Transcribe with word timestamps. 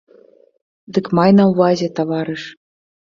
Дык 0.97 1.05
май 1.19 1.31
на 1.39 1.45
ўвазе, 1.51 1.87
таварыш! 1.99 2.43